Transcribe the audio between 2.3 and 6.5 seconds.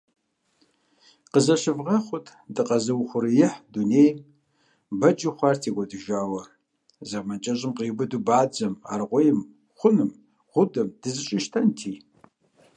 дыкъэзыухъуреихь дунейм бэджу хъуар текIуэдыкIыжауэ.